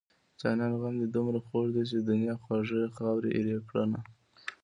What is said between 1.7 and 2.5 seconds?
دی چې د دنيا